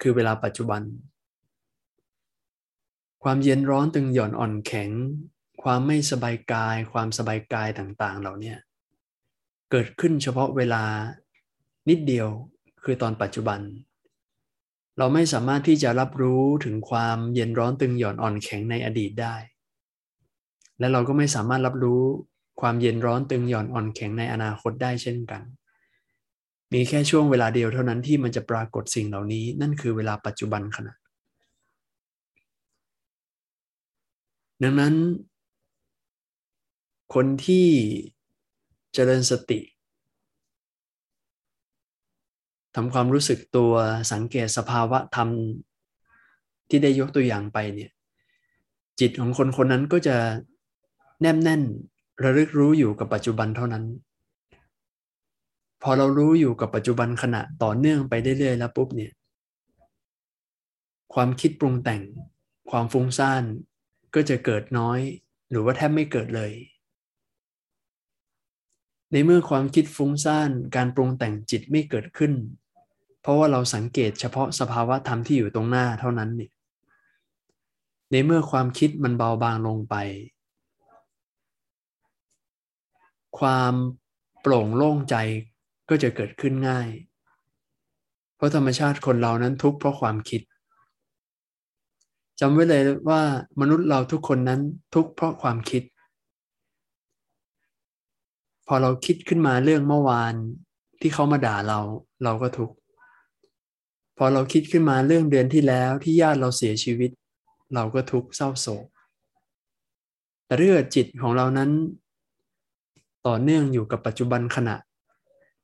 [0.00, 0.82] คือเวลาปัจจุบัน
[3.22, 4.90] ความเย็นร้อนตึงหย่อนอ่อนแข็ง
[5.62, 8.54] ความไม่สบายกาย ความสบายกายต่างๆ เหล่านี้
[9.70, 10.84] เกิดขึ้นเฉพาะเวลา
[11.88, 12.28] นิดเดียว
[12.84, 13.60] คือตอนปัจจุบัน
[14.98, 19.34] เราไม่สามารถที่จะรับรู้ถึงความเย็นร้อนตึงหย่อนอ่อนแข็งในอดีตได้
[20.78, 22.02] และเราก็ไม่สามารถรับรู้
[22.60, 25.42] ความเย็นร้อนตึงหย่อนอ่อนแข็งในอนาคตได้เช่นกัน
[26.72, 30.94] มีแค่ช่วงเวลาเดียวเท่านั้นที่มันจะปรากฏสิ่งเหล่านี้ นั่นคือเวลาปัจจุบันขณะ
[34.62, 34.94] ดังนั้น
[37.14, 37.66] คนที่
[38.94, 39.60] เจริญสติ
[42.74, 43.72] ทำความรู้สึกตัว
[44.12, 45.28] สังเกตสภาวะธรรม
[46.68, 47.90] ที่ได้ยกตัวอย่างไปเนี่ย
[49.00, 50.16] จิตของคนคนนั้นก็จะ
[51.20, 51.62] แนบแน่น
[52.22, 53.84] ระลึกรู้อยู่กับปัจจุบันเท่านั้น
[55.82, 59.12] พอเรารู้อยู่กับปัจจุบันขณะต่อเนื่องไปเรื่อยๆแล้วปุ๊บเนี่ย
[61.14, 62.02] ความคิดปรุงแต่ง
[62.70, 63.44] ความฟุ้งซ่าน
[64.14, 65.00] ก็จะเกิดน้อย
[65.50, 66.52] หรือว่าแทบไม่เกิดเลย
[69.12, 72.32] ในเมื่อความคิดฟุ้งซ่านการปรุงแต่งจิตไม่เกิดขึ้น
[73.22, 76.52] เพราะว่าเราสังเกตเฉพาะสภาวะธรรมที่อยู่ตรงหน้าเท่านั้นเนี่ย
[78.10, 79.94] ในเมื่อความคิดมันเบาบางลงไป
[83.38, 83.74] ความ
[84.40, 85.16] โปร่งโล่งใจ
[85.88, 86.88] ก็จะเกิดขึ้นง่าย
[88.36, 90.42] เพราะธรรมชาติคนเรานั้นทุกข์เพราะความคิด
[92.40, 93.22] จำไว้เลยว่า
[93.60, 94.60] มนุษย์เราทุกคนนั้น
[94.94, 95.82] ทุกเพราะความคิด
[98.66, 100.34] พอเราคิดขึ้นมาเรื่องเมื่อวาน
[101.00, 101.80] ที่เขามาด่าเรา
[102.24, 102.74] เราก็ทุกข์
[104.16, 107.10] พอเราคิดขึ้นมาเรื่องเดือนที่แล้วที่ญาติเราเสียชีวิต
[107.74, 108.86] เราก็ทุกข์เศร้าโศก
[110.46, 111.70] แต่เรื่องจิตของเรานั้น
[113.26, 114.76] ต่อเนื่องอยู่กับปัจจุบันขณะ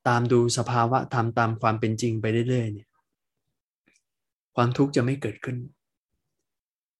[0.09, 2.89] ตามดูสภาวะธรรมตามความเป็นจริงไปเรื่อยๆเนี่ย
[4.57, 5.57] ความทุกข์จะไม่เกิดขึ้น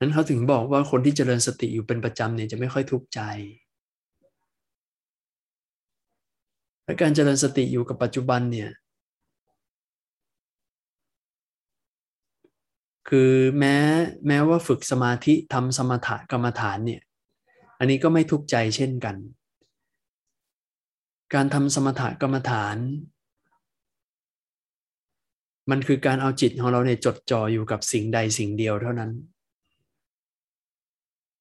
[0.01, 3.21] นั้นเขาถึงบอกว่าคนที่เจริญสติอยู่เป็นประจำเนี่ยจะไม่ค่อยทุกข์ใจ
[6.85, 8.71] และการเจริญสติอยู่กับปัจจุบันเนี่ย
[13.09, 13.77] คือแม้
[14.27, 17.03] แม้ว่าฝึกสมาธิทำสมถะกรรมฐานเนี่ย
[17.79, 19.17] อันนี้ก็ไม่ทุกข์ใจเช่นกัน
[21.35, 22.77] การทำสมถะกรรมฐาน
[25.71, 29.11] มันคือการเอาจิตของเราเนี่ยจดจ่ออยู่กับสิ่งใดสิ่งเดียวเท่านั้น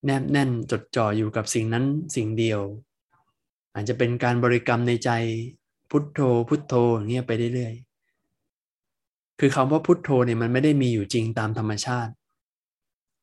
[0.05, 2.61] แนบแน่นจดจ่ออยู่กับสิ่งนั้นสิ่งเดียว
[3.73, 5.09] อาจจะเป็นการบริกรรมในใจ
[5.91, 12.13] พุทโธพุทโธอย่างเงี้ยไปเรื่อยๆคือคำว่าพุทโธเนี่ยมันไม่ได้มีอยู่จริงตามธรรมชาติ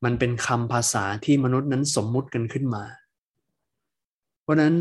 [0.04, 2.84] มันเป็นคำภาษาที่มนุษย์นั้นสมมุติกันขึ้นมา
[4.42, 4.74] เพราะนั้น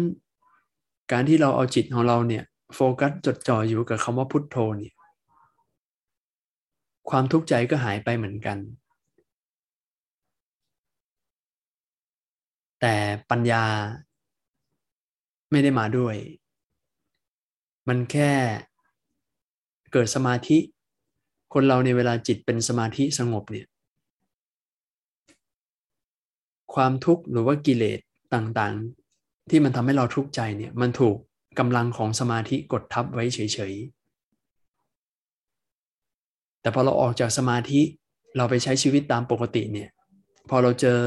[1.11, 2.43] การที่เราเอาจิตของเราเนี่ย
[2.75, 4.93] โฟกัสจดจ่ออยู่กับคำว่าพุทโธเนี่ย
[7.09, 8.57] ความทุกข์ใจก็หายไปเหมือนกัน
[12.81, 12.95] แต่
[13.29, 13.63] ปัญญา
[15.51, 16.15] ไม่ได้มาด้วย
[17.87, 18.31] มันแค่
[19.91, 20.57] เกิดสมาธิ
[21.53, 23.67] คนเราในเวลาจิตเป็นสมาธิสงบเนี่ย
[26.73, 27.99] ความทุกข์หรือว่ากิเลส
[28.33, 31.17] ต่างๆ ที่มันทำให้เราทุกข์ใจเนี่ย มันถูก
[31.59, 33.39] กำลังของสมาธิกดทับไว้เฉ
[33.71, 37.81] ยๆ แต่พอเราออกจากสมาธิ
[38.37, 39.89] เราไปใช้ชีวิตตามปกติเนี่ย
[40.49, 40.99] พอเราเจอ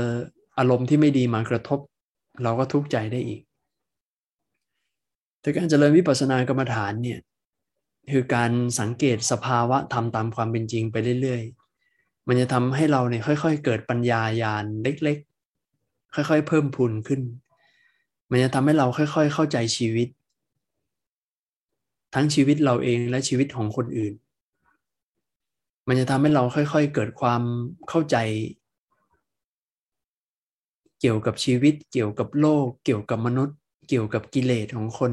[0.59, 1.79] อารมณ์ที่ไม่ดีมากระทบ
[2.43, 3.43] เราก็ทุกข์ใจได้อีก
[5.41, 7.21] แต่การเจริญวิปัสสนากรรมฐานเนี่ย
[8.13, 17.21] คือการสังเกตสภาวะธรรมตามความเป็นจริงไปเรื่อยๆ มันจะทำให้เราเนี่ยค่อยๆ เกิดปัญญาญาณเล็กๆ ค่อยๆ เพิ่มพูนขึ้น
[18.31, 20.09] มันจะทำให้เราค่อยๆ เข้าใจชีวิต
[22.15, 24.15] ทั้งชีวิตเราเองและชีวิตของคนอื่น
[25.89, 27.43] มันจะทำให้เราค่อยๆ เกิดความ
[27.89, 28.17] เข้าใจ
[31.01, 33.57] เกี่ยวกับชีวิต เกี่ยวกับโลก เกี่ยวกับมนุษย์
[33.89, 35.13] เกี่ยวกับกิเลสของคน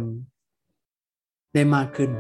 [1.54, 2.12] ได้มากขึ้น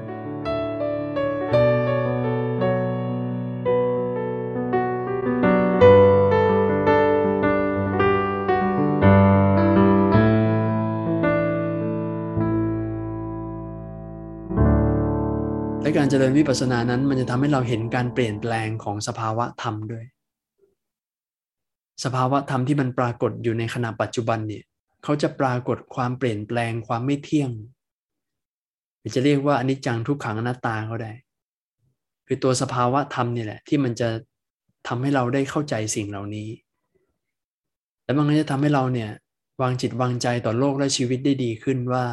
[15.81, 20.05] และการเจริญวิปัสสนานั้นมันจะทำให้เราเห็นการเปลี่ยนแปลงของสภาวะธรรมด้วย
[22.03, 24.63] สภาวะธรรมที่มันปรากฏอยู่ในขณะปัจจุบันเนี่ย
[25.03, 27.51] เขาจะปรากฏความเปลี่ยนแปลงความไม่เที่ยง
[28.99, 31.11] หรือจะเรียกว่าอนิจจังทุกขังอนัตตาเขาได้
[32.27, 34.09] คือตัวสภาวะธรรมนี่แหละ ที่มันจะ
[34.87, 36.49] ทำให้เราได้เข้าใจสิ่งเหล่านี้
[38.03, 39.11] แล้วมันก็จะทำให้เราเนี่ย
[39.61, 42.05] วางจิตวางใจต่อโลกและชีวิตได้ดีขึ้นว่า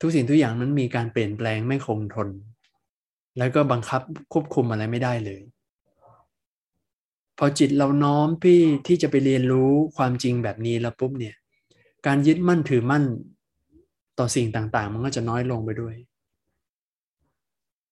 [0.00, 2.28] ทุกสิ่งทุกอย่างนั้นมีการเปลี่ยนแปลงไม่คงทน
[3.38, 5.40] แล้วก็บังคับควบคุมอะไรไม่ได้เลย
[7.38, 11.34] พอจิตเราน้อมพี่ที่จะไปเรียนรู้ความจริงแบบนี้แล้วปุ๊บเนี่ย
[12.06, 13.04] การยึดมั่นถือมั่น
[14.18, 15.94] ต่อสิ่งต่างๆ มันก็จะน้อยลงไปด้วย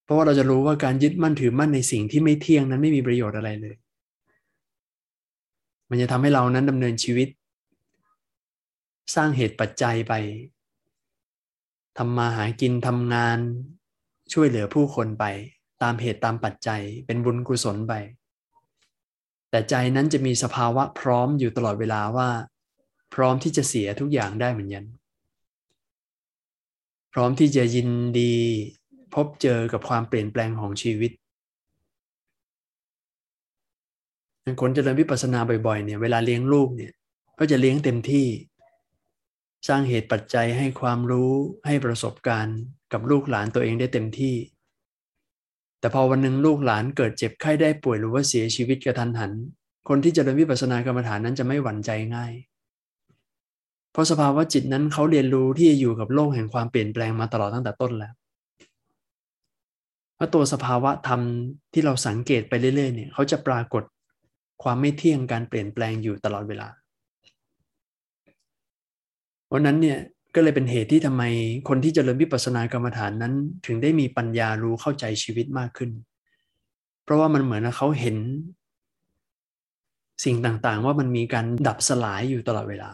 [0.05, 3.77] เพราะว่าเราจะรู้ว่าการยึดมั่นถือมั่นในสิ่งที่ไม่เที่ยงนั้นไม่มีประโยชน์อะไรเลย
[5.89, 7.29] มันจะทำให้เรานั้นดำเนินชีวิต
[9.15, 10.15] สร้างเหตุปัจจัยไป
[11.99, 13.39] ทำมาหากินทำงาน
[14.33, 15.25] ช่วยเหลือผู้คนไป
[15.83, 17.95] ตามเหตุตามปัจจัย เป็นบุญกุศลไป
[19.51, 22.31] แต่ใจนั้นจะมีสภาวะพร้อมอยู่ตลอดเวลาว่า
[23.15, 24.85] พร้อมที่จะเสียทุกอย่างได้เหมือนกัน
[27.13, 27.89] พร้อมที่จะยิน
[28.21, 28.35] ดี
[29.15, 31.11] พบเจอกับความเปลี่ยนแปลงของชีวิต
[34.61, 36.93] คนจะเริญวิปัสสนาบ่อยๆเนี่ยเวลาเลี้ยงลูกเนี่ย
[37.39, 38.27] ก็จะเลี้ยงเต็มที่
[39.69, 41.33] สร้างเหตุปัจจัยให้ความรู้
[41.67, 42.59] ให้ประสบการณ์
[42.93, 44.35] กับลูกหลานตัวเองได้เต็มที่
[45.81, 49.33] แต่พอวันหนึ่งลูกหลานเกิดเจ็บไข้ได้ป่วยหรือว่าเสียชีวิตกระทันหัน
[49.89, 52.33] คนที่จะเรียนวิปัสสนากรรมฐานนั้นจะไม่หวั่นใจง่าย
[53.93, 58.13] เพราะสภาวะจิตนั้นเขาเรียนรู้ที่จะอยู่กับโลกแห่งความเปลี่ยนแปลงมาตลอดตั้งแต่ต้นแล้ว
[60.15, 61.21] เพราะตัวสภาวะธรรม
[61.73, 63.83] ที่เราสังเกตไปเรื่อยๆเนี่ยเขาจะปรากฏ
[64.63, 66.69] ความไม่เที่ยงการเปลี่ยนแปลงอยู่ตลอดเวลา
[69.53, 69.99] วันนั้นเนี่ย
[70.35, 71.23] ก็เลยเป็นเหตุที่ทำไม
[71.69, 73.35] คนที่จเจริญวิปัสสนากรรมฐานนั้น
[73.67, 75.91] ถึงได้มีปัญญารู้เข้าใจชีวิตมากขึ้น
[77.05, 78.17] เพราะว่ามันเหมือนเขาเห็น
[80.25, 82.91] สิ่งต่างๆ ว่ามันมีการดับสลายอยู่ตลอดเวลา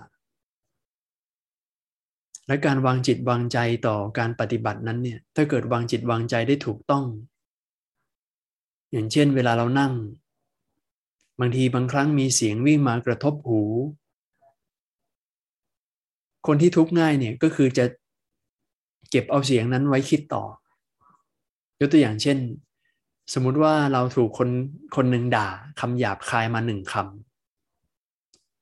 [2.46, 7.04] และการวางจิตวางใจต่อการปฏิบัตินั้นเนี่ยถ้าเกิดวางจิตวางใจได้ถูกต้อง
[8.92, 9.92] อย่างเช่น เวลาเรานั่ง
[11.40, 13.62] บางทีบางครั้งมีเสียงวิ่งมากระทบหู
[16.46, 17.84] คนที่ทุกข์ง่ายเนี่ยก็คือจะ
[19.10, 20.44] เก็บเอาเสียงนั้นไว้คิดต่อ
[21.80, 22.38] ยกตัวอย่างเช่น
[23.34, 24.48] สมมุติว่าเราถูกคน
[24.96, 25.48] คนหนึ่งด่า
[25.80, 26.94] คำหยาบคายมาหนึ่งค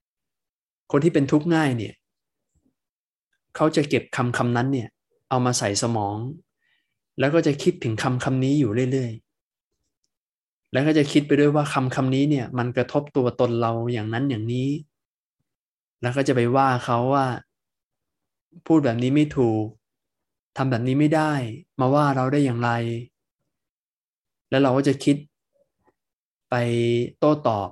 [0.03, 1.95] ำคนที่เป็นทุกข์ง่ายเนี่ย
[3.57, 4.89] เขาจะเก็บคำคำนั้นเนี่ย
[5.31, 6.17] เอามาใส่สมอง
[7.19, 14.69] แล้วก็จะคิดถึงคำคำนี้อยู่เรื่อยๆ แล้วก็จะคิดไปด้วยว่าคำคำนี้เนี่ยมันกระทบตัวตนเราอย่างนั้นอย่างนี้
[16.03, 17.27] แล้วก็จะไปว่าเขาว่า
[18.67, 19.65] พูดแบบนี้ไม่ถูก
[20.57, 21.33] ทำแบบนี้ไม่ได้
[21.81, 22.71] มาว่าเราได้อย่างไร
[24.51, 25.17] แล้วเราก็จะคิด
[26.51, 26.55] ไป
[27.19, 27.69] โต้ตอบ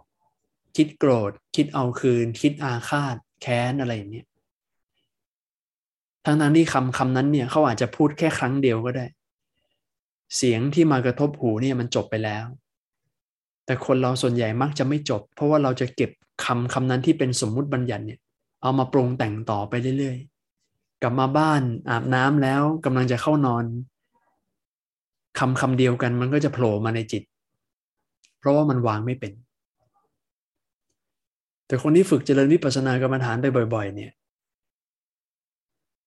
[0.76, 4.26] คิดโกรธ คิดเอาคืน คิดอาฆาต แค้นอะไรอย่างเนี้ย
[6.24, 9.06] ทั้งนั้นที่คำคำนั้นเนี่ยเขาอาจจะพูดแค่ครั้งเดียวก็ได้
[10.36, 12.44] เสียงที่มากระทบหูเนี่ยมันจบไปแล้ว
[13.64, 16.10] แต่คนเราส่วนใหญ่มักจะไม่จบ เพราะว่าเราจะเก็บ
[16.44, 18.20] คำคำนั้นที่เป็นสมมุติบัญญัติเนี่ย
[18.62, 20.31] เอามาปรุงแต่งต่อไปเรื่อยๆ
[21.02, 23.64] กลับมาบ้านอาบน้ำแล้วกำลังจะเข้านอน
[25.38, 27.22] คำคำเดียวกันมันก็จะโผล่มาในจิต
[28.38, 29.32] เพราะว่ามันวางไม่เป็น
[31.66, 34.12] แต่คนที่ฝึกเจริญวิปัสสนากรรมฐานไปบ่อย ๆ เนี่ย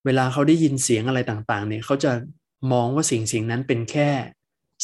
[0.05, 2.11] เวลาเขาได้ยินเสียงอะไรต่าง ๆ เนี่ยเขาจะ
[2.71, 4.09] มองว่าสิ่งสิ่งนั้นเป็นแค่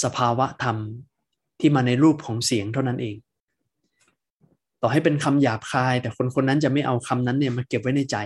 [0.03, 0.77] สภาวะธรรม
[1.59, 3.15] ที่มาในรูปของเสียงเท่านั้นเอง
[4.81, 8.17] ต่อให้เป็นคำหยาบคาย แต่คนคนนั้นจะไม่เอาคำนั้นเนี่ยมาเก็บไว้ในใจ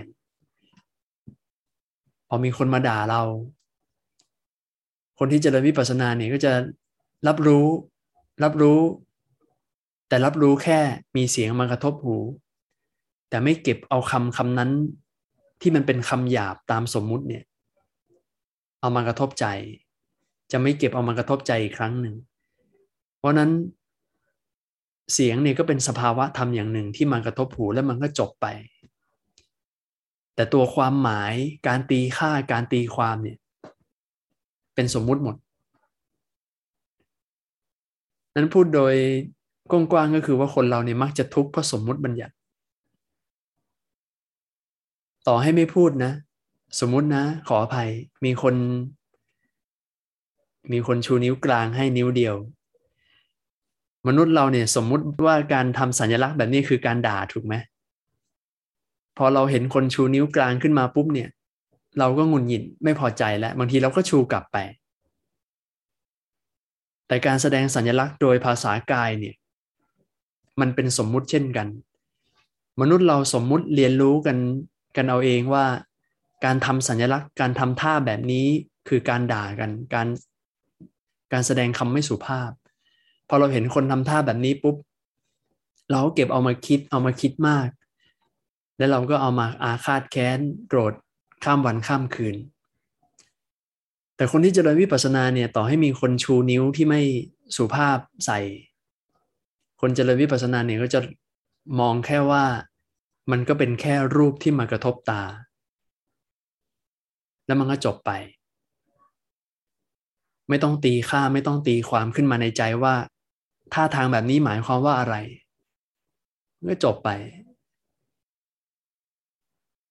[2.35, 3.21] อมีคนมาด่าเรา
[5.19, 6.51] คนที่เจริญวิปัสสนาเนี่ยก็จะ
[7.27, 7.65] รับรู้
[8.43, 8.79] รับรู้
[10.07, 10.79] แต่รับรู้แค่
[11.15, 12.17] มีเสียงมากระทบหู
[13.29, 14.71] แต่ไม่เก็บเอาคำคำนั้น
[15.61, 17.43] ที่มันเป็นคำหยาบตามสมมุติเนี่ย
[18.79, 19.45] เอามากระทบใจ
[20.51, 22.15] จะไม่เก็บเอามากระทบใจอีกครั้งหนึ่ง
[23.17, 23.51] เพราะนั้น
[25.13, 28.45] เสียงเนี่ยก็เป็นสภาวะธรรมอย่างหนึ่งที่มากระทบหูแล้วมันก็จบไป
[30.35, 31.33] แต่ตัวความหมาย
[31.67, 33.37] การตีค่าการตีความเนี่ย
[34.75, 35.35] เป็นสมมุติหมด
[38.35, 38.95] นั้นพูดโดย
[39.71, 42.33] กว้างๆก็คือว่าคนเราเนี่ยมักจะทุกข์เพราะสมมุติบัญญัติ
[45.27, 46.11] ต่อให้ไม่พูดนะ
[46.79, 47.89] สมมุตินะ ขออภัย
[48.25, 48.55] มีคน
[50.71, 52.35] มีคนชูนิ้วกลางให้นิ้วเดียว
[54.07, 57.55] มนุษย์เราเนี่ยสมมุติว่าการทำสัญลักษณ์แบบนี้คือการด่าถูกไหม
[59.17, 61.29] พอเราเห็นคนชูนิ้วกลางขึ้นมาปุ๊บเนี่ย
[61.99, 64.57] เราก็งุนหงิดไม่พอใจแล้ว บางทีเราก็ชูกลับไป
[67.07, 69.35] แต่การแสดงสัญลักษณ์โดยภาษากายเนี่ย
[70.59, 71.67] มันเป็นสมมุติเช่นกัน
[72.81, 74.37] มนุษย์เราสมมุติเรียนรู้กัน
[74.95, 75.65] กันเอาเองว่า
[76.45, 78.47] การทำสัญลักษณ์ การทำท่าแบบนี้
[78.87, 80.07] คือการด่ากัน การ
[81.33, 82.51] การแสดงคำไม่สุภาพ
[83.29, 84.75] พอเราเห็นคนทำท่าแบบนี้ปุ๊บ
[85.91, 87.67] เราก็เก็บเอามาคิดเอามาคิดมาก
[88.77, 90.93] แล้วเราก็เอามาอาฆาตแค้นโกรธ
[91.43, 92.35] ข้ามวันข้ามคืน
[94.15, 97.01] แต่คนที่เจริญวิปัสสนาเนี่ยต่อให้มีคนชูนิ้วที่ไม่
[97.55, 98.39] สุภาพใส่
[99.81, 100.99] คนเจริญวิปัสสนาเนี่ยก็จะ
[101.79, 102.43] มองแค่ว่า
[103.31, 105.23] มันก็เป็นแค่รูปที่มากระทบตา
[107.45, 108.11] แล้วมันก็จบไป
[110.49, 112.95] ไม่ต้องตีค่าไม่ต้องตีความขึ้นมาในใจว่า
[113.73, 115.15] ท่าทางแบบนี้หมายความว่าอะไร
[116.67, 117.09] ก็จบไป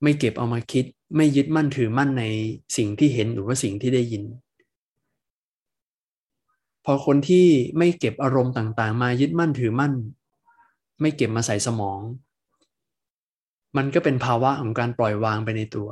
[0.05, 0.85] ไม่เก็บเอามาคิด
[1.17, 2.25] ไม่ยึดมั่นถือมั่นใน
[2.77, 4.25] สิ่งที่เห็นหรือว่าสิ่งที่ได้ยิน
[6.85, 7.47] พอคนที่
[7.79, 9.93] ไม่เก็บอารมณ์ต่างๆ มายึดมั่นถือมั่น
[11.01, 12.01] ไม่เก็บมาใส่สมอง
[13.77, 15.89] มันก็เป็นภาวะของการปล่อยวางไปในตัว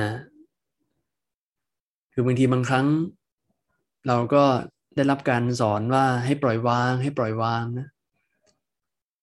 [0.00, 0.12] นะ
[2.12, 2.86] คือบางทีบางครั้ง
[4.06, 4.44] เราก็
[4.94, 7.88] ได้รับการสอนว่าให้ปล่อยวาง ให้ปล่อยวางนะ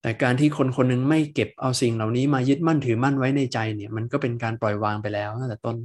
[0.04, 5.78] แต่การที่คนคนนึงไม่เก็บเอาสิ่งเหล่านี้มายึดมั่นถือมั่นไว้ในใจเนี่ยมันก็เป็นการปล่อยวางไปแล้วตั้งแต่ต้น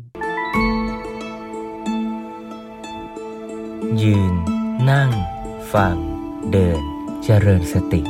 [4.02, 4.34] ยืน
[4.90, 5.10] นั่ง
[5.72, 5.96] ฟัง
[6.52, 6.82] เดิน
[7.24, 8.02] เจริญสติ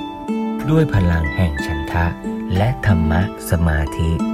[0.71, 2.07] ด้วยพลังแห่งฉันทะ
[2.57, 4.34] และธรรมะสมาธิ